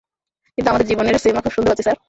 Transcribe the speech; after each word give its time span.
কিন্তু 0.57 0.69
আমাদের 0.69 0.87
জীবনের 0.87 1.15
সিনেমা 1.17 1.41
খুব 1.41 1.53
সুন্দর 1.53 1.71
হচ্ছে, 1.71 1.83
স্যার। 1.83 1.97